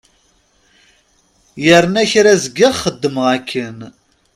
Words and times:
Yerna 1.65 2.03
kra 2.11 2.33
zgiɣ 2.43 2.73
xeddmeɣ 2.83 3.25
akken. 3.37 3.77